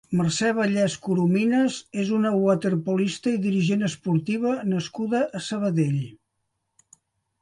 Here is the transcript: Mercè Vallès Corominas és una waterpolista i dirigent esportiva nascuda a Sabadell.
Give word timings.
Mercè 0.19 0.47
Vallès 0.59 0.93
Corominas 1.07 1.75
és 2.03 2.09
una 2.19 2.31
waterpolista 2.45 3.35
i 3.35 3.43
dirigent 3.45 3.89
esportiva 3.91 4.55
nascuda 4.75 5.21
a 5.41 5.43
Sabadell. 5.53 6.01